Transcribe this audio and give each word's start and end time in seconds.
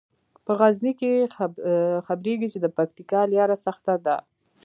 په 0.45 0.51
غزني 0.59 0.93
کې 0.99 1.11
خبریږي 2.07 2.47
چې 2.53 2.59
د 2.61 2.67
پکتیا 2.77 3.21
لیاره 3.31 3.57
سخته 3.65 3.93
ده. 4.05 4.17